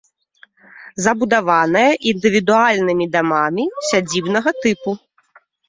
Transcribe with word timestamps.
Забудаваная 1.05 1.83
індывідуальнымі 2.13 3.05
дамамі 3.19 3.69
сядзібнага 3.91 4.59
тыпу. 4.67 4.91